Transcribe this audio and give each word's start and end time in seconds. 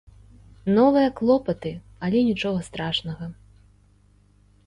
Новыя 0.77 1.09
клопаты, 1.19 1.73
але 2.09 2.19
нічога 2.29 2.59
страшнага. 2.69 3.25